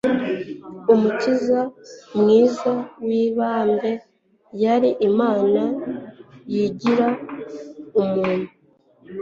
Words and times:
Umukiza 0.93 1.59
mwiza 2.19 2.73
wibambe 3.07 3.91
yarlmana 4.63 5.63
yigir 6.53 6.99
umuntu 8.01 8.49